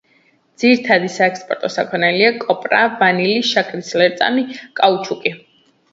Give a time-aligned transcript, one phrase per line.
[0.61, 4.47] ძირითადი საექსპორტო საქონელია: კოპრა, ვანილი, შაქრის ლერწამი,
[4.81, 5.35] კაუჩუკი.